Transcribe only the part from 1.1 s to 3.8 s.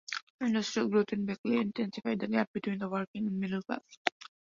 in Beckley intensified the gap between the working and middle